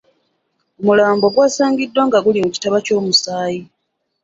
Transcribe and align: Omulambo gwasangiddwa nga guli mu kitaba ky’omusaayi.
Omulambo 0.79 1.25
gwasangiddwa 1.33 2.01
nga 2.07 2.19
guli 2.25 2.39
mu 2.43 2.49
kitaba 2.55 2.77
ky’omusaayi. 2.85 3.61